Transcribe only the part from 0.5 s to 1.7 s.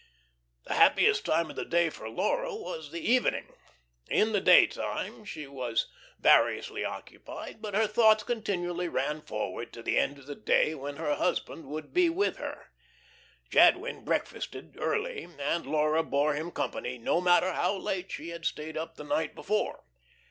The happiest time of the